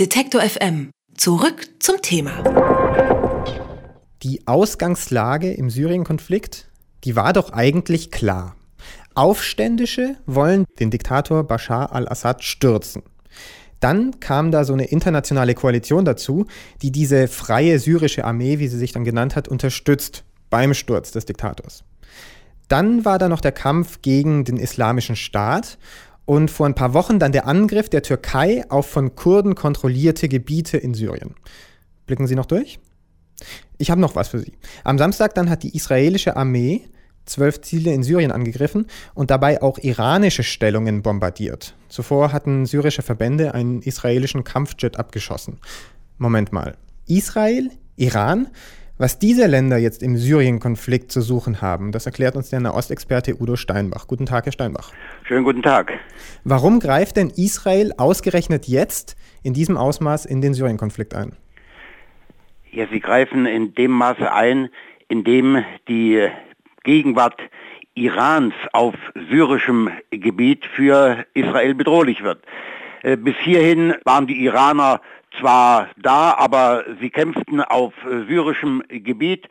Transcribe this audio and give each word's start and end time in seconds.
Detektor 0.00 0.40
FM. 0.40 0.90
Zurück 1.16 1.68
zum 1.78 2.02
Thema. 2.02 2.42
Die 4.24 4.44
Ausgangslage 4.44 5.52
im 5.52 5.70
Syrien-Konflikt, 5.70 6.68
die 7.04 7.14
war 7.14 7.32
doch 7.32 7.52
eigentlich 7.52 8.10
klar. 8.10 8.56
Aufständische 9.14 10.16
wollen 10.26 10.64
den 10.80 10.90
Diktator 10.90 11.44
Bashar 11.44 11.92
al-Assad 11.92 12.42
stürzen. 12.42 13.04
Dann 13.78 14.18
kam 14.18 14.50
da 14.50 14.64
so 14.64 14.72
eine 14.72 14.86
internationale 14.86 15.54
Koalition 15.54 16.04
dazu, 16.04 16.46
die 16.82 16.90
diese 16.90 17.28
freie 17.28 17.78
syrische 17.78 18.24
Armee, 18.24 18.58
wie 18.58 18.66
sie 18.66 18.78
sich 18.78 18.90
dann 18.90 19.04
genannt 19.04 19.36
hat, 19.36 19.46
unterstützt 19.46 20.24
beim 20.50 20.74
Sturz 20.74 21.12
des 21.12 21.24
Diktators. 21.24 21.84
Dann 22.66 23.04
war 23.04 23.20
da 23.20 23.28
noch 23.28 23.40
der 23.40 23.52
Kampf 23.52 24.02
gegen 24.02 24.44
den 24.44 24.56
Islamischen 24.56 25.14
Staat 25.14 25.78
und 26.24 26.50
vor 26.50 26.66
ein 26.66 26.74
paar 26.74 26.94
Wochen 26.94 27.18
dann 27.18 27.32
der 27.32 27.46
Angriff 27.46 27.88
der 27.88 28.02
Türkei 28.02 28.64
auf 28.68 28.86
von 28.86 29.14
Kurden 29.14 29.54
kontrollierte 29.54 30.28
Gebiete 30.28 30.78
in 30.78 30.94
Syrien. 30.94 31.34
Blicken 32.06 32.26
Sie 32.26 32.34
noch 32.34 32.46
durch? 32.46 32.78
Ich 33.78 33.90
habe 33.90 34.00
noch 34.00 34.14
was 34.14 34.28
für 34.28 34.38
Sie. 34.38 34.52
Am 34.84 34.98
Samstag 34.98 35.34
dann 35.34 35.50
hat 35.50 35.62
die 35.62 35.74
israelische 35.74 36.36
Armee 36.36 36.88
zwölf 37.26 37.60
Ziele 37.62 37.92
in 37.92 38.02
Syrien 38.02 38.30
angegriffen 38.30 38.86
und 39.14 39.30
dabei 39.30 39.62
auch 39.62 39.78
iranische 39.78 40.42
Stellungen 40.42 41.02
bombardiert. 41.02 41.74
Zuvor 41.88 42.32
hatten 42.32 42.66
syrische 42.66 43.02
Verbände 43.02 43.54
einen 43.54 43.82
israelischen 43.82 44.44
Kampfjet 44.44 44.98
abgeschossen. 44.98 45.58
Moment 46.18 46.52
mal. 46.52 46.76
Israel? 47.06 47.70
Iran? 47.96 48.48
Was 48.96 49.18
diese 49.18 49.48
Länder 49.48 49.76
jetzt 49.76 50.04
im 50.04 50.16
Syrien-Konflikt 50.16 51.10
zu 51.10 51.20
suchen 51.20 51.60
haben, 51.60 51.90
das 51.90 52.06
erklärt 52.06 52.36
uns 52.36 52.50
der 52.50 52.60
Nahostexperte 52.60 53.34
Udo 53.40 53.56
Steinbach. 53.56 54.06
Guten 54.06 54.24
Tag, 54.24 54.44
Herr 54.44 54.52
Steinbach. 54.52 54.92
Schönen 55.24 55.42
guten 55.42 55.62
Tag. 55.62 55.94
Warum 56.44 56.78
greift 56.78 57.16
denn 57.16 57.30
Israel 57.30 57.92
ausgerechnet 57.98 58.68
jetzt 58.68 59.16
in 59.42 59.52
diesem 59.52 59.76
Ausmaß 59.76 60.26
in 60.26 60.40
den 60.40 60.54
Syrien-Konflikt 60.54 61.12
ein? 61.12 61.32
Ja, 62.70 62.86
sie 62.86 63.00
greifen 63.00 63.46
in 63.46 63.74
dem 63.74 63.90
Maße 63.90 64.30
ein, 64.30 64.68
in 65.08 65.24
dem 65.24 65.64
die 65.88 66.28
Gegenwart 66.84 67.40
Irans 67.94 68.54
auf 68.72 68.94
syrischem 69.28 69.90
Gebiet 70.12 70.66
für 70.66 71.26
Israel 71.34 71.74
bedrohlich 71.74 72.22
wird. 72.22 72.44
Äh, 73.02 73.16
bis 73.16 73.34
hierhin 73.42 73.94
waren 74.04 74.28
die 74.28 74.44
Iraner 74.44 75.00
zwar 75.38 75.90
da, 75.96 76.34
aber 76.36 76.84
sie 77.00 77.10
kämpften 77.10 77.60
auf 77.60 77.92
äh, 78.04 78.26
syrischem 78.26 78.82
Gebiet 78.88 79.48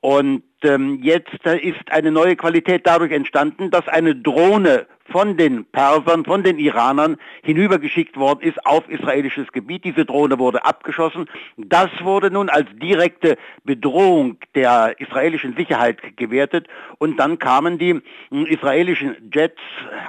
und 0.00 0.42
ähm, 0.64 1.00
jetzt 1.02 1.32
ist 1.44 1.90
eine 1.90 2.10
neue 2.10 2.36
Qualität 2.36 2.86
dadurch 2.86 3.12
entstanden, 3.12 3.70
dass 3.70 3.86
eine 3.88 4.14
Drohne 4.14 4.86
von 5.10 5.36
den 5.36 5.64
Persern, 5.64 6.24
von 6.24 6.42
den 6.42 6.58
Iranern 6.58 7.16
hinübergeschickt 7.42 8.16
worden 8.16 8.40
ist 8.42 8.64
auf 8.66 8.88
israelisches 8.88 9.50
Gebiet. 9.52 9.84
Diese 9.84 10.04
Drohne 10.04 10.38
wurde 10.38 10.64
abgeschossen. 10.64 11.28
Das 11.56 11.88
wurde 12.02 12.30
nun 12.30 12.48
als 12.48 12.66
direkte 12.74 13.36
Bedrohung 13.64 14.36
der 14.54 15.00
israelischen 15.00 15.56
Sicherheit 15.56 16.16
gewertet 16.16 16.66
und 16.98 17.18
dann 17.18 17.38
kamen 17.38 17.78
die 17.78 18.00
hm, 18.30 18.46
israelischen 18.46 19.16
Jets 19.32 19.60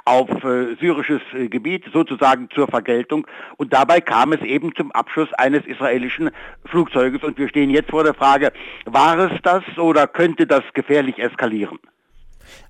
auf 0.04 0.28
äh, 0.44 0.76
syrisches 0.80 1.20
äh, 1.34 1.48
Gebiet 1.48 1.84
sozusagen 1.92 2.48
zur 2.54 2.68
Vergeltung 2.68 3.26
und 3.56 3.72
dabei 3.72 4.00
kam 4.00 4.32
es 4.32 4.42
eben 4.42 4.74
zum 4.74 4.92
Abschuss 4.92 5.32
eines 5.34 5.64
israelischen 5.66 6.30
Flugzeuges 6.66 7.22
und 7.22 7.38
wir 7.38 7.48
stehen 7.48 7.70
jetzt 7.70 7.90
vor 7.90 8.04
der 8.04 8.14
Frage, 8.14 8.52
war 8.84 9.18
es 9.18 9.40
das 9.42 9.62
oder 9.78 10.06
könnte 10.06 10.39
das 10.46 10.62
gefährlich 10.74 11.18
eskalieren? 11.18 11.78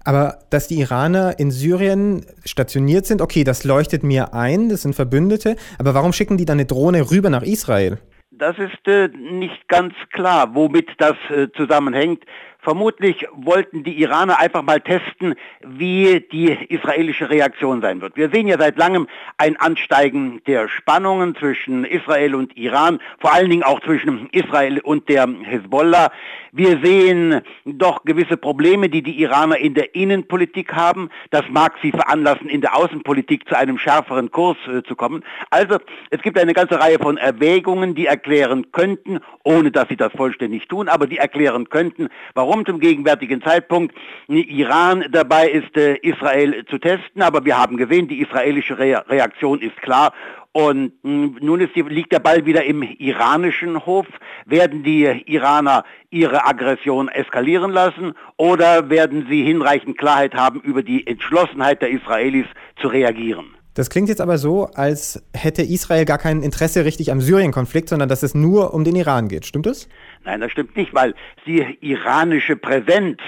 Aber 0.04 0.38
dass 0.50 0.68
die 0.68 0.80
Iraner 0.80 1.38
in 1.38 1.50
Syrien 1.50 2.26
stationiert 2.44 3.06
sind, 3.06 3.22
okay, 3.22 3.44
das 3.44 3.64
leuchtet 3.64 4.02
mir 4.02 4.34
ein, 4.34 4.68
das 4.68 4.82
sind 4.82 4.94
Verbündete, 4.94 5.56
aber 5.78 5.94
warum 5.94 6.12
schicken 6.12 6.36
die 6.36 6.44
dann 6.44 6.58
eine 6.58 6.66
Drohne 6.66 7.10
rüber 7.10 7.30
nach 7.30 7.42
Israel? 7.42 7.98
Das 8.30 8.56
ist 8.58 8.86
äh, 8.88 9.08
nicht 9.08 9.68
ganz 9.68 9.92
klar, 10.12 10.54
womit 10.54 10.88
das 10.98 11.16
äh, 11.28 11.48
zusammenhängt. 11.56 12.24
Vermutlich 12.62 13.27
wollten 13.33 13.84
die 13.84 14.00
Iraner 14.00 14.39
einfach 14.39 14.62
mal 14.62 14.80
testen, 14.80 15.34
wie 15.60 16.21
die 16.31 16.50
israelische 16.69 17.31
Reaktion 17.31 17.81
sein 17.81 18.03
wird. 18.03 18.16
Wir 18.16 18.28
sehen 18.28 18.48
ja 18.48 18.59
seit 18.59 18.76
langem 18.76 19.06
ein 19.38 19.56
Ansteigen 19.56 20.43
der 20.47 20.69
Spannungen 20.69 21.34
zwischen 21.37 21.84
Israel 21.84 22.34
und 22.34 22.56
Iran, 22.59 23.00
vor 23.19 23.32
allen 23.32 23.48
Dingen 23.48 23.62
auch 23.62 23.81
zwischen 23.81 24.28
Israel 24.32 24.81
und 24.81 25.09
der 25.09 25.26
Hezbollah. 25.43 26.10
Wir 26.53 26.81
sehen 26.82 27.41
doch 27.65 28.04
gewisse 28.04 28.37
Probleme, 28.37 28.88
die 28.88 29.03
die 29.03 29.21
Iraner 29.21 29.56
in 29.56 29.75
der 29.75 29.94
Innenpolitik 29.94 30.75
haben. 30.75 31.09
Das 31.31 31.44
mag 31.48 31.75
sie 31.81 31.92
veranlassen, 31.92 32.48
in 32.48 32.60
der 32.60 32.77
Außenpolitik 32.77 33.48
zu 33.48 33.56
einem 33.56 33.78
schärferen 33.78 34.31
Kurs 34.31 34.56
äh, 34.66 34.82
zu 34.82 34.97
kommen. 34.97 35.22
Also 35.50 35.78
es 36.10 36.21
gibt 36.22 36.38
eine 36.38 36.53
ganze 36.53 36.78
Reihe 36.81 36.98
von 36.98 37.16
Erwägungen, 37.16 37.94
die 37.94 38.06
erklären 38.06 38.72
könnten, 38.72 39.21
ohne 39.44 39.71
dass 39.71 39.88
sie 39.88 39.97
das 39.97 40.12
vollständig 40.12 40.69
tun, 40.69 40.88
aber 40.88 41.06
die 41.06 41.19
erklären 41.19 41.69
könnten, 41.69 42.09
warum 42.34 42.50
zum 42.66 42.81
gegenwärtigen 42.81 43.43
Zeitpunkt 43.43 43.94
Iran 44.28 45.05
dabei 45.11 45.49
ist, 45.49 45.77
äh, 45.77 45.97
Israel 46.03 46.65
zu 46.66 46.78
testen. 46.78 47.22
Aber 47.22 47.44
wir 47.44 47.56
haben 47.56 47.77
gesehen, 47.77 48.09
die 48.09 48.21
israelische 48.21 48.78
Re 48.78 49.05
Reaktion 49.09 49.61
ist 49.61 49.77
klar 49.83 50.12
und 50.53 50.93
hm, 51.03 51.37
nun 51.41 51.60
die, 51.60 51.83
liegt 51.83 52.12
der 52.12 52.19
Ball 52.19 52.44
wieder 52.44 52.65
im 52.65 52.83
iranischen 52.83 53.87
Hof. 53.87 54.06
Werden 54.47 54.83
die 54.83 55.05
Iraner 55.27 55.84
ihre 56.10 56.44
Aggression 56.44 57.09
eskalieren 57.09 57.71
lassen 57.71 58.15
oder 58.37 58.91
werden 58.91 59.27
sie 59.31 59.44
hinreichend 59.44 59.97
Klarheit 59.97 60.34
haben 60.34 60.60
über 60.60 60.83
die 60.83 61.06
Entschlossenheit 61.06 61.83
der 61.83 61.91
Israelis 61.91 62.47
zu 62.81 62.89
reagieren? 62.89 63.59
Das 63.75 63.88
klingt 63.88 64.08
jetzt 64.08 64.20
aber 64.20 64.36
so, 64.38 64.66
als 64.75 65.22
hätte 65.32 65.62
Israel 65.62 66.04
gar 66.04 66.19
kein 66.19 66.42
Interesse 66.42 66.84
richtig 66.84 67.12
am 67.12 67.20
Syrien-Konflikt, 67.20 67.88
sondern 67.88 68.08
dass 68.08 68.22
es 68.22 68.34
nur 68.34 68.75
um 68.75 68.84
den 68.84 68.97
Iran 68.97 69.28
geht. 69.28 69.47
Stimmt 69.47 69.66
das? 69.66 69.88
Nein, 70.25 70.41
das 70.41 70.50
stimmt 70.50 70.76
nicht, 70.76 70.92
weil 70.92 71.14
die 71.47 71.78
iranische 71.80 72.56
Präsenz 72.56 73.19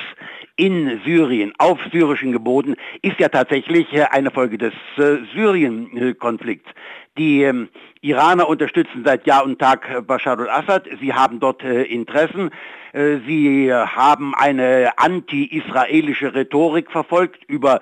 in 0.57 1.01
Syrien, 1.05 1.53
auf 1.59 1.79
syrischen 1.93 2.33
Geboten, 2.33 2.75
ist 3.01 3.19
ja 3.19 3.29
tatsächlich 3.29 3.93
äh, 3.93 4.05
eine 4.11 4.31
Folge 4.31 4.59
des 4.59 4.73
äh, 4.97 5.17
Syrien-Konflikts. 5.35 6.69
Die 7.19 7.43
ähm, 7.43 7.69
Iraner 8.01 8.49
unterstützen 8.49 9.03
seit 9.05 9.27
Jahr 9.27 9.45
und 9.45 9.59
Tag 9.59 9.89
äh, 9.91 10.01
Bashar 10.03 10.39
al-Assad. 10.39 10.89
Sie 11.01 11.13
haben 11.13 11.41
dort 11.41 11.63
Interessen. 11.63 12.51
Sie 12.95 13.73
haben 13.73 14.35
eine 14.35 14.91
anti-israelische 14.99 16.35
Rhetorik 16.35 16.91
verfolgt 16.91 17.43
über 17.49 17.81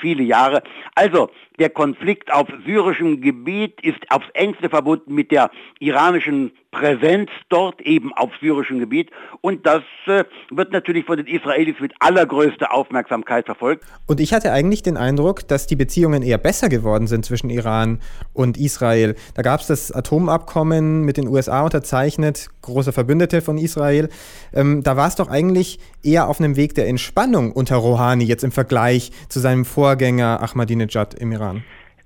viele 0.00 0.22
Jahre. 0.22 0.62
Also 0.94 1.28
der 1.58 1.70
Konflikt 1.70 2.32
auf 2.32 2.48
syrischem 2.64 3.20
Gebiet 3.20 3.80
ist 3.82 3.98
aufs 4.10 4.28
engste 4.34 4.68
verbunden 4.68 5.14
mit 5.14 5.30
der 5.30 5.50
iranischen 5.78 6.52
Präsenz 6.76 7.30
dort 7.48 7.80
eben 7.80 8.12
auf 8.12 8.30
syrischem 8.40 8.78
Gebiet. 8.78 9.10
Und 9.40 9.64
das 9.64 9.82
äh, 10.06 10.24
wird 10.50 10.72
natürlich 10.72 11.06
von 11.06 11.16
den 11.16 11.26
Israelis 11.26 11.76
mit 11.80 11.94
allergrößter 12.00 12.72
Aufmerksamkeit 12.72 13.46
verfolgt. 13.46 13.84
Und 14.06 14.20
ich 14.20 14.34
hatte 14.34 14.52
eigentlich 14.52 14.82
den 14.82 14.98
Eindruck, 14.98 15.48
dass 15.48 15.66
die 15.66 15.76
Beziehungen 15.76 16.22
eher 16.22 16.36
besser 16.36 16.68
geworden 16.68 17.06
sind 17.06 17.24
zwischen 17.24 17.48
Iran 17.48 18.00
und 18.34 18.58
Israel. 18.58 19.14
Da 19.34 19.42
gab 19.42 19.60
es 19.60 19.68
das 19.68 19.90
Atomabkommen 19.90 21.02
mit 21.02 21.16
den 21.16 21.28
USA 21.28 21.62
unterzeichnet, 21.62 22.50
große 22.60 22.92
Verbündete 22.92 23.40
von 23.40 23.56
Israel. 23.56 24.10
Ähm, 24.52 24.82
da 24.82 24.98
war 24.98 25.08
es 25.08 25.16
doch 25.16 25.28
eigentlich 25.28 25.78
eher 26.02 26.28
auf 26.28 26.40
einem 26.40 26.56
Weg 26.56 26.74
der 26.74 26.88
Entspannung 26.88 27.52
unter 27.52 27.76
Rouhani 27.76 28.24
jetzt 28.24 28.44
im 28.44 28.52
Vergleich 28.52 29.12
zu 29.30 29.40
seinem 29.40 29.64
Vorgänger 29.64 30.42
Ahmadinejad 30.42 31.14
im 31.14 31.32
Iran. 31.32 31.45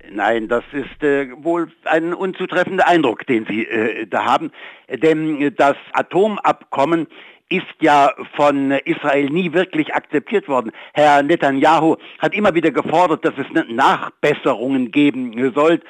Nein, 0.09 0.47
das 0.47 0.63
ist 0.71 1.03
äh, 1.03 1.27
wohl 1.43 1.71
ein 1.85 2.13
unzutreffender 2.13 2.87
Eindruck, 2.87 3.25
den 3.27 3.45
Sie 3.45 3.65
äh, 3.65 4.07
da 4.07 4.25
haben. 4.25 4.51
Denn 4.89 5.53
das 5.55 5.75
Atomabkommen 5.93 7.07
ist 7.51 7.65
ja 7.81 8.11
von 8.35 8.71
Israel 8.71 9.29
nie 9.29 9.51
wirklich 9.53 9.93
akzeptiert 9.93 10.47
worden. 10.47 10.71
Herr 10.93 11.21
Netanyahu 11.21 11.97
hat 12.19 12.33
immer 12.33 12.55
wieder 12.55 12.71
gefordert, 12.71 13.25
dass 13.25 13.33
es 13.37 13.45
Nachbesserungen 13.69 14.91
geben 14.91 15.51
soll. 15.53 15.81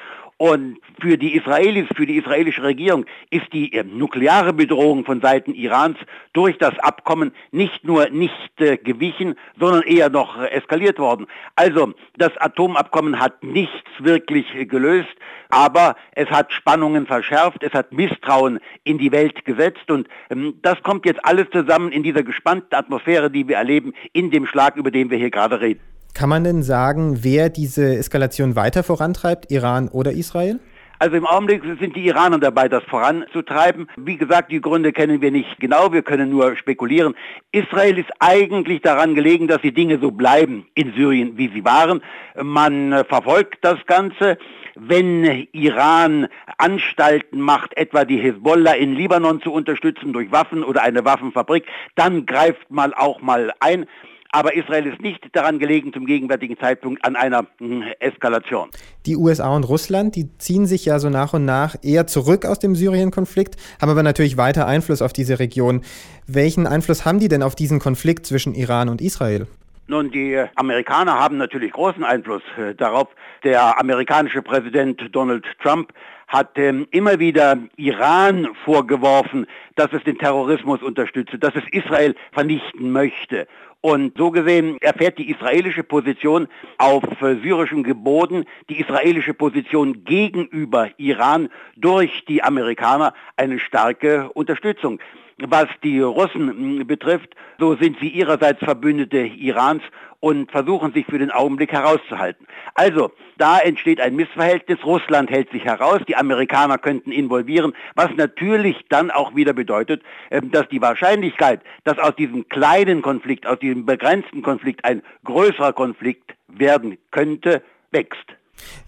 Und 0.42 0.78
für 1.00 1.16
die 1.16 1.36
Israelis, 1.36 1.86
für 1.94 2.04
die 2.04 2.16
israelische 2.16 2.64
Regierung 2.64 3.06
ist 3.30 3.52
die 3.52 3.72
äh, 3.74 3.84
nukleare 3.84 4.52
Bedrohung 4.52 5.04
von 5.04 5.20
Seiten 5.20 5.54
Irans 5.54 5.96
durch 6.32 6.58
das 6.58 6.76
Abkommen 6.80 7.30
nicht 7.52 7.84
nur 7.84 8.08
nicht 8.08 8.50
äh, 8.58 8.76
gewichen, 8.76 9.36
sondern 9.60 9.82
eher 9.82 10.10
noch 10.10 10.36
äh, 10.42 10.48
eskaliert 10.48 10.98
worden. 10.98 11.28
Also 11.54 11.94
das 12.16 12.36
Atomabkommen 12.38 13.20
hat 13.20 13.44
nichts 13.44 13.88
wirklich 14.00 14.52
äh, 14.56 14.66
gelöst, 14.66 15.14
aber 15.48 15.94
es 16.16 16.28
hat 16.28 16.52
Spannungen 16.52 17.06
verschärft, 17.06 17.62
es 17.62 17.72
hat 17.72 17.92
Misstrauen 17.92 18.58
in 18.82 18.98
die 18.98 19.12
Welt 19.12 19.44
gesetzt 19.44 19.92
und 19.92 20.08
ähm, 20.28 20.54
das 20.60 20.82
kommt 20.82 21.06
jetzt 21.06 21.24
alles 21.24 21.46
zusammen 21.52 21.92
in 21.92 22.02
dieser 22.02 22.24
gespannten 22.24 22.74
Atmosphäre, 22.74 23.30
die 23.30 23.46
wir 23.46 23.58
erleben, 23.58 23.92
in 24.12 24.32
dem 24.32 24.46
Schlag, 24.46 24.74
über 24.74 24.90
den 24.90 25.08
wir 25.08 25.18
hier 25.18 25.30
gerade 25.30 25.60
reden. 25.60 25.91
Kann 26.14 26.28
man 26.28 26.44
denn 26.44 26.62
sagen, 26.62 27.24
wer 27.24 27.48
diese 27.48 27.96
Eskalation 27.96 28.54
weiter 28.54 28.82
vorantreibt, 28.82 29.50
Iran 29.50 29.88
oder 29.88 30.12
Israel? 30.12 30.60
Also 30.98 31.16
im 31.16 31.26
Augenblick 31.26 31.62
sind 31.80 31.96
die 31.96 32.06
Iraner 32.06 32.38
dabei, 32.38 32.68
das 32.68 32.84
voranzutreiben. 32.84 33.88
Wie 33.96 34.16
gesagt, 34.16 34.52
die 34.52 34.60
Gründe 34.60 34.92
kennen 34.92 35.20
wir 35.20 35.32
nicht 35.32 35.58
genau, 35.58 35.92
wir 35.92 36.02
können 36.02 36.30
nur 36.30 36.54
spekulieren. 36.54 37.14
Israel 37.50 37.98
ist 37.98 38.10
eigentlich 38.20 38.82
daran 38.82 39.16
gelegen, 39.16 39.48
dass 39.48 39.60
die 39.62 39.74
Dinge 39.74 39.98
so 40.00 40.12
bleiben 40.12 40.68
in 40.74 40.92
Syrien, 40.94 41.36
wie 41.36 41.48
sie 41.48 41.64
waren. 41.64 42.02
Man 42.40 43.04
verfolgt 43.08 43.58
das 43.62 43.84
Ganze. 43.86 44.38
wenn 44.74 45.46
Iran 45.52 46.28
Anstalten 46.58 47.40
macht, 47.40 47.76
etwa 47.76 48.04
die 48.04 48.18
Hezbollah 48.18 48.72
in 48.72 48.94
Libanon 48.94 49.42
zu 49.42 49.52
unterstützen 49.52 50.12
durch 50.12 50.30
Waffen 50.32 50.62
oder 50.62 50.82
eine 50.82 51.04
Waffenfabrik, 51.04 51.66
dann 51.94 52.26
greift 52.26 52.70
man 52.70 52.92
auch 52.94 53.20
mal 53.20 53.52
ein. 53.60 53.86
Aber 54.34 54.56
Israel 54.56 54.86
ist 54.86 55.00
nicht 55.02 55.20
daran 55.32 55.58
gelegen, 55.58 55.92
zum 55.92 56.06
gegenwärtigen 56.06 56.58
Zeitpunkt 56.58 57.04
an 57.04 57.16
einer 57.16 57.46
hm, 57.58 57.84
Eskalation. 58.00 58.70
Die 59.04 59.16
USA 59.16 59.54
und 59.54 59.64
Russland, 59.64 60.16
die 60.16 60.36
ziehen 60.38 60.66
sich 60.66 60.86
ja 60.86 60.98
so 60.98 61.10
nach 61.10 61.34
und 61.34 61.44
nach 61.44 61.76
eher 61.82 62.06
zurück 62.06 62.46
aus 62.46 62.58
dem 62.58 62.74
Syrien-Konflikt, 62.74 63.56
haben 63.80 63.90
aber 63.90 64.02
natürlich 64.02 64.38
weiter 64.38 64.66
Einfluss 64.66 65.02
auf 65.02 65.12
diese 65.12 65.38
Region. 65.38 65.82
Welchen 66.26 66.66
Einfluss 66.66 67.04
haben 67.04 67.18
die 67.18 67.28
denn 67.28 67.42
auf 67.42 67.54
diesen 67.54 67.78
Konflikt 67.78 68.24
zwischen 68.24 68.54
Iran 68.54 68.88
und 68.88 69.02
Israel? 69.02 69.46
Nun, 69.86 70.10
die 70.10 70.42
Amerikaner 70.54 71.18
haben 71.18 71.36
natürlich 71.36 71.72
großen 71.72 72.02
Einfluss 72.02 72.42
äh, 72.56 72.74
darauf. 72.74 73.08
Der 73.44 73.78
amerikanische 73.78 74.40
Präsident 74.40 75.02
Donald 75.12 75.44
Trump 75.62 75.92
hat 76.28 76.56
ähm, 76.56 76.86
immer 76.92 77.18
wieder 77.18 77.58
Iran 77.76 78.48
vorgeworfen, 78.64 79.46
dass 79.74 79.92
es 79.92 80.02
den 80.04 80.16
Terrorismus 80.16 80.82
unterstütze, 80.82 81.38
dass 81.38 81.54
es 81.54 81.64
Israel 81.72 82.14
vernichten 82.32 82.90
möchte. 82.90 83.46
Und 83.84 84.16
so 84.16 84.30
gesehen 84.30 84.78
erfährt 84.80 85.18
die 85.18 85.28
israelische 85.28 85.82
Position 85.82 86.46
auf 86.78 87.02
äh, 87.20 87.34
syrischem 87.42 87.82
Geboten, 87.82 88.44
die 88.70 88.80
israelische 88.80 89.34
Position 89.34 90.04
gegenüber 90.04 90.90
Iran 90.98 91.48
durch 91.76 92.24
die 92.26 92.44
Amerikaner 92.44 93.12
eine 93.36 93.58
starke 93.58 94.30
Unterstützung. 94.34 95.00
Was 95.38 95.66
die 95.82 96.00
Russen 96.00 96.48
hm, 96.48 96.86
betrifft, 96.86 97.34
so 97.58 97.76
sind 97.76 97.98
sie 98.00 98.08
ihrerseits 98.08 98.60
Verbündete 98.60 99.18
Irans 99.18 99.82
und 100.20 100.52
versuchen 100.52 100.92
sich 100.92 101.04
für 101.06 101.18
den 101.18 101.32
Augenblick 101.32 101.72
herauszuhalten. 101.72 102.46
Also, 102.74 103.10
da 103.38 103.58
entsteht 103.58 104.00
ein 104.00 104.14
Missverhältnis. 104.14 104.78
Russland 104.84 105.30
hält 105.30 105.50
sich 105.50 105.64
heraus, 105.64 105.98
die 106.06 106.14
Amerikaner 106.14 106.78
könnten 106.78 107.10
involvieren, 107.10 107.72
was 107.96 108.10
natürlich 108.14 108.76
dann 108.88 109.10
auch 109.10 109.34
wieder 109.34 109.52
bedeutet, 109.52 110.02
ähm, 110.30 110.52
dass 110.52 110.68
die 110.68 110.80
Wahrscheinlichkeit, 110.80 111.60
dass 111.82 111.98
aus 111.98 112.14
diesem 112.14 112.48
kleinen 112.48 113.02
Konflikt, 113.02 113.46
aus 113.46 113.58
diesem 113.58 113.84
begrenzten 113.84 114.42
Konflikt 114.42 114.84
ein 114.84 115.02
größerer 115.24 115.72
Konflikt 115.72 116.34
werden 116.46 116.98
könnte, 117.10 117.62
wächst. 117.90 118.36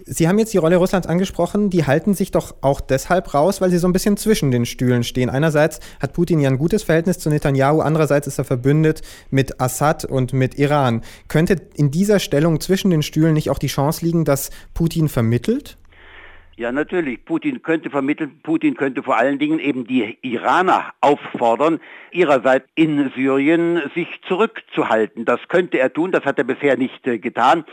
Sie 0.07 0.29
haben 0.29 0.39
jetzt 0.39 0.53
die 0.53 0.59
Rolle 0.59 0.77
Russlands 0.77 1.07
angesprochen. 1.07 1.71
Die 1.71 1.87
halten 1.87 2.15
sich 2.15 2.31
doch 2.31 2.55
auch 2.61 2.81
deshalb 2.81 3.33
raus, 3.35 3.61
weil 3.61 3.71
sie 3.71 3.79
so 3.79 3.89
ein 3.89 3.93
bisschen 3.93 4.17
zwischen 4.17 4.51
den 4.51 4.67
Stühlen 4.67 5.03
stehen. 5.03 5.31
Einerseits 5.31 5.81
hat 6.01 6.13
Putin 6.13 6.41
ja 6.41 6.51
ein 6.51 6.59
gutes 6.59 6.83
Verhältnis 6.83 7.19
zu 7.19 7.31
Netanyahu, 7.31 7.81
andererseits 7.81 8.27
ist 8.27 8.39
er 8.39 8.45
verbündet 8.45 9.03
mit 9.31 9.61
Assad 9.61 10.05
und 10.05 10.33
mit 10.33 10.59
Iran. 10.59 11.03
Könnte 11.29 11.57
in 11.75 11.91
dieser 11.91 12.19
Stellung 12.19 12.61
zwischen 12.61 12.91
den 12.91 13.03
Stühlen 13.03 13.35
nicht 13.35 13.51
auch 13.51 13.59
die 13.59 13.69
Chance 13.69 14.05
liegen, 14.05 14.25
dass 14.25 14.51
Putin 14.75 15.09
vermittelt? 15.09 15.79
Ja, 16.57 16.71
natürlich. 16.71 17.25
Putin 17.25 17.63
könnte 17.63 17.91
vermitteln, 17.91 18.39
Putin 18.43 18.77
könnte 18.77 19.03
vor 19.03 19.17
allen 19.17 19.41
Dingen 19.41 19.59
eben 19.59 19.87
die 19.87 20.19
Iraner 20.23 20.93
auffordern, 21.01 21.81
ihrerseits 22.13 22.69
in 22.77 23.11
Syrien 23.17 23.83
sich 23.95 24.07
zurückzuhalten. 24.29 25.25
Das 25.25 25.41
könnte 25.49 25.79
er 25.79 25.93
tun, 25.93 26.13
das 26.13 26.25
hat 26.25 26.39
er 26.39 26.45
bisher 26.45 26.77
nicht 26.77 27.05
äh, 27.09 27.19
getan. 27.19 27.65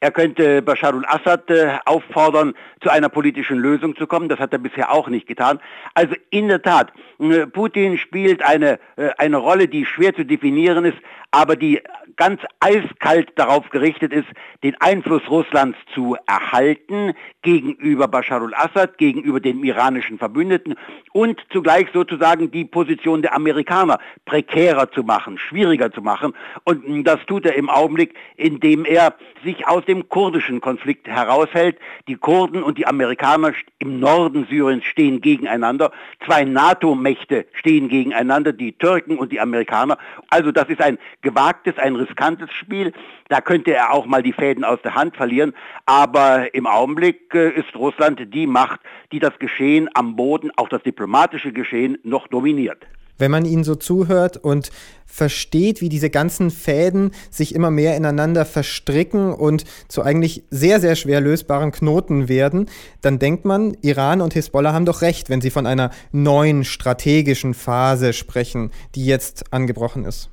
Er 0.00 0.12
könnte 0.12 0.62
Bashar 0.62 0.94
al-Assad 0.94 1.50
äh, 1.50 1.78
auffordern, 1.84 2.54
zu 2.80 2.88
einer 2.88 3.08
politischen 3.08 3.58
Lösung 3.58 3.96
zu 3.96 4.06
kommen. 4.06 4.28
Das 4.28 4.38
hat 4.38 4.52
er 4.52 4.60
bisher 4.60 4.92
auch 4.92 5.08
nicht 5.08 5.26
getan. 5.26 5.58
Also 5.94 6.14
in 6.30 6.46
der 6.46 6.62
Tat, 6.62 6.92
äh, 7.18 7.48
Putin 7.48 7.98
spielt 7.98 8.42
eine, 8.42 8.78
äh, 8.96 9.10
eine 9.18 9.38
Rolle, 9.38 9.66
die 9.66 9.84
schwer 9.84 10.14
zu 10.14 10.24
definieren 10.24 10.84
ist, 10.84 10.98
aber 11.30 11.56
die 11.56 11.80
ganz 12.16 12.40
eiskalt 12.60 13.30
darauf 13.36 13.68
gerichtet 13.70 14.12
ist, 14.12 14.28
den 14.62 14.80
Einfluss 14.80 15.22
Russlands 15.28 15.76
zu 15.94 16.16
erhalten 16.26 17.12
gegenüber 17.42 18.08
Bashar 18.08 18.40
al-Assad, 18.40 18.98
gegenüber 18.98 19.40
den 19.40 19.62
iranischen 19.62 20.18
Verbündeten 20.18 20.74
und 21.12 21.40
zugleich 21.52 21.88
sozusagen 21.92 22.50
die 22.50 22.64
Position 22.64 23.22
der 23.22 23.34
Amerikaner 23.34 23.98
prekärer 24.24 24.90
zu 24.90 25.02
machen, 25.02 25.38
schwieriger 25.38 25.92
zu 25.92 26.02
machen. 26.02 26.34
Und 26.64 27.04
das 27.04 27.18
tut 27.26 27.44
er 27.46 27.54
im 27.56 27.68
Augenblick, 27.68 28.14
indem 28.36 28.84
er 28.84 29.14
sich 29.44 29.66
aus 29.66 29.84
dem 29.88 30.08
kurdischen 30.08 30.60
Konflikt 30.60 31.08
heraushält. 31.08 31.78
Die 32.06 32.16
Kurden 32.16 32.62
und 32.62 32.78
die 32.78 32.86
Amerikaner 32.86 33.52
im 33.78 33.98
Norden 33.98 34.46
Syriens 34.48 34.84
stehen 34.84 35.20
gegeneinander. 35.20 35.90
Zwei 36.24 36.44
NATO-Mächte 36.44 37.46
stehen 37.52 37.88
gegeneinander, 37.88 38.52
die 38.52 38.72
Türken 38.72 39.18
und 39.18 39.32
die 39.32 39.40
Amerikaner. 39.40 39.98
Also 40.30 40.52
das 40.52 40.68
ist 40.68 40.80
ein 40.80 40.98
gewagtes, 41.22 41.78
ein 41.78 41.96
riskantes 41.96 42.52
Spiel. 42.52 42.92
Da 43.28 43.40
könnte 43.40 43.74
er 43.74 43.92
auch 43.92 44.06
mal 44.06 44.22
die 44.22 44.32
Fäden 44.32 44.64
aus 44.64 44.80
der 44.82 44.94
Hand 44.94 45.16
verlieren. 45.16 45.54
Aber 45.86 46.54
im 46.54 46.66
Augenblick 46.66 47.34
äh, 47.34 47.50
ist 47.50 47.74
Russland 47.74 48.34
die 48.34 48.46
Macht, 48.46 48.80
die 49.12 49.18
das 49.18 49.38
Geschehen 49.38 49.88
am 49.94 50.16
Boden, 50.16 50.50
auch 50.56 50.68
das 50.68 50.82
diplomatische 50.82 51.52
Geschehen, 51.52 51.98
noch 52.02 52.28
dominiert 52.28 52.86
wenn 53.18 53.30
man 53.30 53.44
ihnen 53.44 53.64
so 53.64 53.74
zuhört 53.74 54.36
und 54.36 54.70
versteht, 55.06 55.80
wie 55.80 55.88
diese 55.88 56.10
ganzen 56.10 56.50
Fäden 56.50 57.12
sich 57.30 57.54
immer 57.54 57.70
mehr 57.70 57.96
ineinander 57.96 58.44
verstricken 58.44 59.32
und 59.32 59.64
zu 59.88 60.02
eigentlich 60.02 60.44
sehr, 60.50 60.80
sehr 60.80 60.96
schwer 60.96 61.20
lösbaren 61.20 61.72
Knoten 61.72 62.28
werden, 62.28 62.68
dann 63.02 63.18
denkt 63.18 63.44
man, 63.44 63.76
Iran 63.82 64.20
und 64.20 64.34
Hisbollah 64.34 64.72
haben 64.72 64.84
doch 64.84 65.02
recht, 65.02 65.30
wenn 65.30 65.40
sie 65.40 65.50
von 65.50 65.66
einer 65.66 65.90
neuen 66.12 66.64
strategischen 66.64 67.54
Phase 67.54 68.12
sprechen, 68.12 68.70
die 68.94 69.06
jetzt 69.06 69.52
angebrochen 69.52 70.04
ist. 70.04 70.30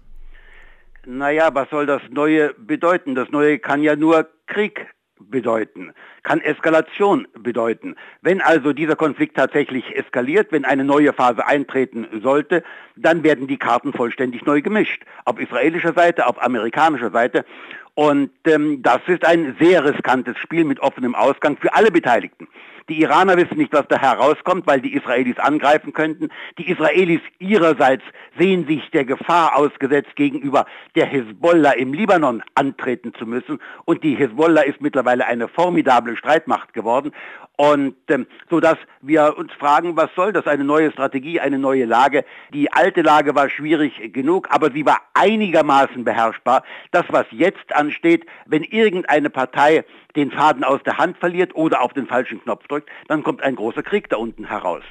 Naja, 1.05 1.53
was 1.53 1.69
soll 1.69 1.85
das 1.85 2.01
Neue 2.09 2.53
bedeuten? 2.57 3.15
Das 3.15 3.29
Neue 3.29 3.59
kann 3.59 3.83
ja 3.83 3.95
nur 3.95 4.27
Krieg 4.47 4.88
bedeuten, 5.19 5.94
kann 6.23 6.41
Eskalation 6.41 7.27
bedeuten. 7.38 7.95
Wenn 8.21 8.41
also 8.41 8.73
dieser 8.73 8.95
Konflikt 8.95 9.38
tatsächlich 9.38 9.95
eskaliert, 9.95 10.51
wenn 10.51 10.65
eine 10.65 10.83
neue 10.83 11.13
Phase 11.13 11.45
eintreten 11.45 12.07
sollte, 12.21 12.63
dann 12.95 13.23
werden 13.23 13.47
die 13.47 13.57
Karten 13.57 13.94
vollständig 13.94 14.45
neu 14.45 14.62
gemischt. 14.62 15.03
Auf 15.25 15.39
israelischer 15.39 15.94
Seite, 15.94 16.27
auf 16.27 16.41
amerikanischer 16.41 17.12
Seite. 17.12 17.45
Und 17.94 18.31
ähm, 18.45 18.81
das 18.81 19.00
ist 19.07 19.25
ein 19.25 19.56
sehr 19.59 19.85
riskantes 19.85 20.38
Spiel 20.38 20.65
mit 20.65 20.81
offenem 20.81 21.15
Ausgang 21.15 21.57
für 21.57 21.73
alle 21.73 21.91
Beteiligten. 21.91 22.47
Die 22.87 23.01
Iraner 23.01 23.35
wissen 23.35 23.57
nicht, 23.57 23.73
was 23.73 23.87
da 23.87 23.99
herauskommt, 23.99 24.67
weil 24.67 24.79
die 24.79 24.93
Israelis 24.93 25.39
angreifen 25.39 25.91
könnten. 25.91 26.29
Die 26.59 26.69
Israelis 26.69 27.21
ihrerseits 27.39 28.03
sehen 28.37 28.67
sich 28.67 28.91
der 28.91 29.05
Gefahr 29.05 29.55
ausgesetzt, 29.55 30.15
gegenüber 30.15 30.65
der 30.95 31.07
Hezbollah 31.07 31.71
im 31.71 31.93
Libanon 31.93 32.43
antreten 32.53 33.11
zu 33.17 33.25
müssen. 33.25 33.59
Und 33.85 34.03
die 34.03 34.15
Hezbollah 34.15 34.61
ist 34.61 34.81
mittlerweile 34.81 35.25
eine 35.25 35.47
formidable 35.47 36.15
Streitmacht 36.15 36.73
geworden. 36.73 37.11
Und 37.57 37.95
ähm, 38.09 38.27
so 38.49 38.59
dass 38.59 38.77
wir 39.01 39.37
uns 39.37 39.51
fragen, 39.53 39.95
was 39.95 40.09
soll 40.15 40.33
das? 40.33 40.45
Eine 40.47 40.63
neue 40.63 40.91
Strategie, 40.91 41.39
eine 41.39 41.57
neue 41.57 41.85
Lage. 41.85 42.25
Die 42.53 42.71
alte 42.71 43.01
Lage 43.01 43.35
war 43.35 43.50
schwierig 43.50 44.13
genug, 44.13 44.47
aber 44.50 44.71
sie 44.71 44.85
war 44.85 45.01
einigermaßen 45.13 46.03
beherrschbar. 46.03 46.63
Das, 46.91 47.05
was 47.09 47.25
jetzt 47.31 47.74
ansteht, 47.74 48.25
wenn 48.45 48.63
irgendeine 48.63 49.29
Partei 49.29 49.85
den 50.15 50.31
Faden 50.31 50.63
aus 50.63 50.81
der 50.83 50.97
Hand 50.97 51.17
verliert 51.17 51.55
oder 51.55 51.81
auf 51.81 51.93
den 51.93 52.07
falschen 52.07 52.41
Knopf 52.41 52.67
drückt, 52.67 52.89
dann 53.07 53.24
kommt 53.24 53.41
ein 53.43 53.55
großer 53.55 53.83
Krieg 53.83 54.09
da 54.09 54.17
unten 54.17 54.45
heraus. 54.45 54.83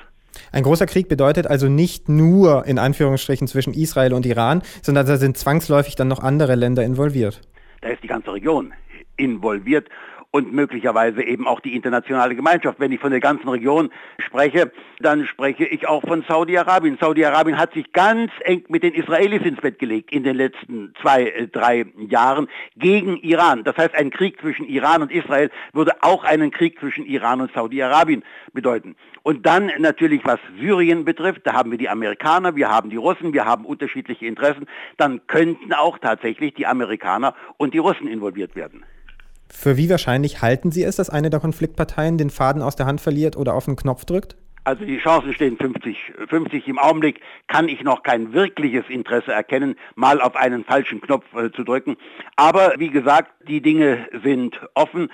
Ein 0.52 0.62
großer 0.62 0.86
Krieg 0.86 1.08
bedeutet 1.08 1.46
also 1.46 1.68
nicht 1.68 2.08
nur 2.08 2.66
in 2.66 2.78
Anführungsstrichen 2.78 3.46
zwischen 3.46 3.72
Israel 3.72 4.12
und 4.12 4.26
Iran, 4.26 4.62
sondern 4.82 5.06
da 5.06 5.16
sind 5.16 5.36
zwangsläufig 5.36 5.94
dann 5.96 6.08
noch 6.08 6.20
andere 6.20 6.54
Länder 6.54 6.82
involviert. 6.82 7.40
Da 7.80 7.90
ist 7.90 8.02
die 8.02 8.08
ganze 8.08 8.32
Region 8.32 8.72
involviert 9.16 9.88
und 10.34 10.52
möglicherweise 10.52 11.22
eben 11.22 11.46
auch 11.46 11.60
die 11.60 11.76
internationale 11.76 12.34
Gemeinschaft. 12.34 12.80
Wenn 12.80 12.90
ich 12.90 12.98
von 12.98 13.12
der 13.12 13.20
ganzen 13.20 13.48
Region 13.48 13.90
spreche, 14.18 14.72
dann 14.98 15.28
spreche 15.28 15.64
ich 15.64 15.86
auch 15.86 16.02
von 16.02 16.24
Saudi-Arabien. 16.28 16.98
Saudi-Arabien 17.00 17.56
hat 17.56 17.72
sich 17.72 17.92
ganz 17.92 18.32
eng 18.40 18.64
mit 18.66 18.82
den 18.82 18.94
Israelis 18.94 19.42
ins 19.42 19.60
Bett 19.60 19.78
gelegt 19.78 20.10
in 20.10 20.24
den 20.24 20.34
letzten 20.34 20.92
zwei, 21.00 21.28
äh, 21.28 21.46
drei 21.46 21.86
Jahren 22.08 22.48
gegen 22.76 23.16
Iran. 23.18 23.62
Das 23.62 23.76
heißt, 23.76 23.94
ein 23.94 24.10
Krieg 24.10 24.40
zwischen 24.40 24.66
Iran 24.66 25.02
und 25.02 25.12
Israel 25.12 25.52
würde 25.72 25.92
auch 26.00 26.24
einen 26.24 26.50
Krieg 26.50 26.80
zwischen 26.80 27.06
Iran 27.06 27.40
und 27.40 27.52
Saudi-Arabien 27.52 28.24
bedeuten. 28.52 28.96
Und 29.22 29.46
dann 29.46 29.70
natürlich, 29.78 30.22
was 30.24 30.40
Syrien 30.58 31.04
betrifft, 31.04 31.42
da 31.44 31.52
haben 31.52 31.70
wir 31.70 31.78
die 31.78 31.88
Amerikaner, 31.88 32.56
wir 32.56 32.70
haben 32.70 32.90
die 32.90 32.96
Russen, 32.96 33.34
wir 33.34 33.44
haben 33.44 33.64
unterschiedliche 33.64 34.26
Interessen. 34.26 34.66
Dann 34.96 35.24
könnten 35.28 35.72
auch 35.74 35.98
tatsächlich 35.98 36.54
die 36.54 36.66
Amerikaner 36.66 37.36
und 37.56 37.72
die 37.72 37.78
Russen 37.78 38.08
involviert 38.08 38.56
werden. 38.56 38.84
Für 39.56 39.76
wie 39.76 39.88
wahrscheinlich 39.88 40.42
halten 40.42 40.72
Sie 40.72 40.82
es, 40.82 40.96
dass 40.96 41.08
eine 41.08 41.30
der 41.30 41.40
Konfliktparteien 41.40 42.18
den 42.18 42.28
Faden 42.28 42.60
aus 42.60 42.76
der 42.76 42.86
Hand 42.86 43.00
verliert 43.00 43.36
oder 43.36 43.54
auf 43.54 43.64
den 43.64 43.76
Knopf 43.76 44.04
drückt? 44.04 44.36
Also 44.64 44.84
die 44.84 44.98
Chancen 44.98 45.32
stehen 45.32 45.56
50, 45.56 45.96
50. 46.28 46.68
Im 46.68 46.78
Augenblick 46.78 47.20
kann 47.46 47.68
ich 47.68 47.82
noch 47.82 48.02
kein 48.02 48.32
wirkliches 48.32 48.84
Interesse 48.88 49.32
erkennen, 49.32 49.76
mal 49.94 50.20
auf 50.20 50.36
einen 50.36 50.64
falschen 50.64 51.00
Knopf 51.00 51.24
äh, 51.34 51.52
zu 51.52 51.64
drücken. 51.64 51.96
Aber 52.36 52.74
wie 52.78 52.90
gesagt, 52.90 53.30
die 53.46 53.62
Dinge 53.62 54.06
sind 54.22 54.60
offen. 54.74 55.10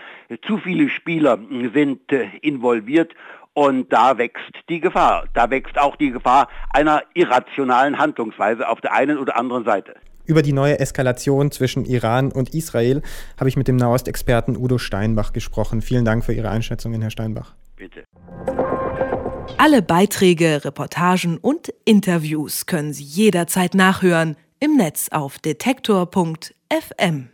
Zu 0.46 0.58
viele 0.58 0.88
Spieler 0.88 1.38
sind 1.74 2.10
äh, 2.10 2.28
involviert 2.40 3.14
und 3.52 3.92
da 3.92 4.18
wächst 4.18 4.54
die 4.68 4.80
Gefahr. 4.80 5.26
Da 5.34 5.50
wächst 5.50 5.78
auch 5.78 5.96
die 5.96 6.10
Gefahr 6.10 6.48
einer 6.72 7.02
irrationalen 7.14 7.98
Handlungsweise 7.98 8.68
auf 8.68 8.80
der 8.80 8.94
einen 8.94 9.18
oder 9.18 9.36
anderen 9.36 9.64
Seite. 9.64 9.94
Über 10.24 10.42
die 10.42 10.52
neue 10.52 10.78
Eskalation 10.78 11.50
zwischen 11.50 11.84
Iran 11.84 12.30
und 12.30 12.54
Israel 12.54 13.02
habe 13.38 13.48
ich 13.48 13.56
mit 13.56 13.68
dem 13.68 13.76
Nahostexperten 13.76 14.56
Udo 14.56 14.78
Steinbach 14.78 15.32
gesprochen. 15.32 15.82
Vielen 15.82 16.04
Dank 16.04 16.24
für 16.24 16.32
Ihre 16.32 16.50
Einschätzungen, 16.50 17.00
Herr 17.00 17.10
Steinbach. 17.10 17.54
Bitte. 17.76 18.04
Alle 19.56 19.82
Beiträge, 19.82 20.64
Reportagen 20.64 21.38
und 21.38 21.72
Interviews 21.84 22.66
können 22.66 22.92
Sie 22.92 23.04
jederzeit 23.04 23.74
nachhören 23.74 24.36
im 24.60 24.76
Netz 24.76 25.08
auf 25.10 25.38
detektor.fm. 25.38 27.30